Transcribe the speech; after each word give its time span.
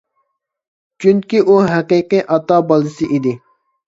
چۈنكى 1.03 1.41
ئۇ 1.51 1.57
ھەقىقىي 1.71 2.23
ئاتا 2.37 2.57
بالىسى 2.73 3.11
ئىدى. 3.19 3.35